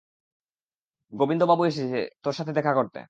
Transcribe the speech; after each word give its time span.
গবিন্দ 1.13 1.41
বাবু 1.45 1.63
এসেছে 1.65 1.99
তোর 2.23 2.33
সাথে 2.33 2.51
দেখা 2.53 2.73
করতে। 2.73 2.99